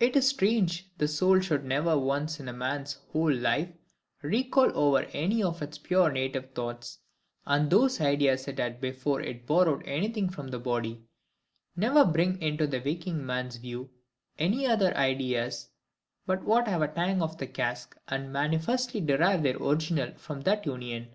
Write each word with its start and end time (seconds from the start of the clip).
It 0.00 0.16
is 0.16 0.26
strange 0.26 0.88
the 0.96 1.06
soul 1.06 1.40
should 1.40 1.62
never 1.62 1.98
once 1.98 2.40
in 2.40 2.48
a 2.48 2.54
man's 2.54 2.94
whole 3.12 3.30
life 3.34 3.68
recall 4.22 4.70
over 4.74 5.00
any 5.12 5.42
of 5.42 5.60
its 5.60 5.76
pure 5.76 6.10
native 6.10 6.52
thoughts, 6.52 7.00
and 7.44 7.68
those 7.68 8.00
ideas 8.00 8.48
it 8.48 8.58
had 8.58 8.80
before 8.80 9.20
it 9.20 9.46
borrowed 9.46 9.86
anything 9.86 10.30
from 10.30 10.48
the 10.48 10.58
body; 10.58 11.04
never 11.76 12.06
bring 12.06 12.40
into 12.40 12.66
the 12.66 12.80
waking 12.80 13.26
man's 13.26 13.56
view 13.56 13.90
any 14.38 14.66
other 14.66 14.96
ideas 14.96 15.68
but 16.24 16.44
what 16.44 16.66
have 16.66 16.80
a 16.80 16.88
tang 16.88 17.20
of 17.20 17.36
the 17.36 17.46
cask, 17.46 17.94
and 18.08 18.32
manifestly 18.32 19.02
derive 19.02 19.42
their 19.42 19.58
original 19.58 20.14
from 20.14 20.40
that 20.40 20.64
union. 20.64 21.14